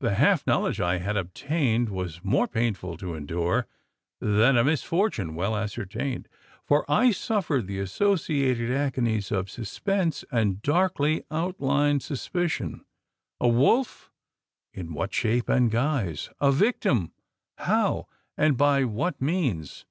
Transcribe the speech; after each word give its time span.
The 0.00 0.16
half 0.16 0.46
knowledge 0.46 0.82
I 0.82 0.98
had 0.98 1.16
obtained 1.16 1.88
was 1.88 2.22
more 2.22 2.46
painful 2.46 2.98
to 2.98 3.14
endure 3.14 3.66
than 4.20 4.58
a 4.58 4.64
misfortune 4.64 5.34
well 5.34 5.56
ascertained: 5.56 6.28
for 6.62 6.84
I 6.92 7.10
suffered 7.10 7.66
the 7.66 7.78
associated 7.78 8.70
agonies 8.70 9.32
of 9.32 9.48
suspense, 9.48 10.26
and 10.30 10.60
darkly 10.60 11.24
outlined 11.30 12.02
suspicion. 12.02 12.84
A 13.40 13.48
wolf! 13.48 14.10
In 14.74 14.92
what 14.92 15.14
shape 15.14 15.48
and 15.48 15.70
guise? 15.70 16.28
A 16.38 16.52
victim? 16.52 17.12
How, 17.56 18.08
and 18.36 18.58
by 18.58 18.84
what 18.84 19.22
means? 19.22 19.86